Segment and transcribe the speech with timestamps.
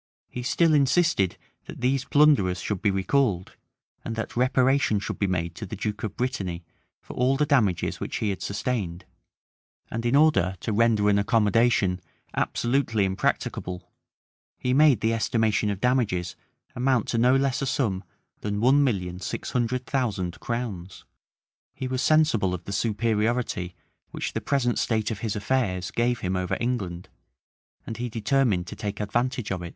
[0.29, 3.55] He still insisted that these plunderers should be recalled,
[4.03, 6.63] and that reparation should be made to the duke of Brittany
[7.03, 9.05] for all the damages which he had sustained:
[9.91, 12.01] and in order to render an accommodation
[12.33, 13.91] absolutely impracticable,
[14.57, 16.35] he made the estimation of damages
[16.75, 18.03] amount to no less a sum
[18.39, 21.05] than one million six hundred thousand crowns.
[21.75, 23.75] He was sensible of the superiority
[24.09, 27.07] which the present state of his affairs gave him over England;
[27.85, 29.69] and he determined to take advantage of it.